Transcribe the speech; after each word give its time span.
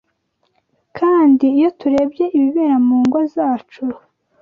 Kandi 0.97 1.45
iyo 1.57 1.69
turebye 1.79 2.25
ibibera 2.37 2.75
mu 2.87 2.95
ngo 3.05 3.19
zacu, 3.33 3.83